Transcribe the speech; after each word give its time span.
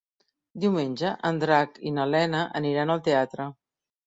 Diumenge 0.63 1.11
en 1.29 1.37
Drac 1.43 1.77
i 1.91 1.93
na 1.99 2.07
Lena 2.15 2.41
aniran 2.63 2.95
al 2.97 3.05
teatre. 3.11 3.49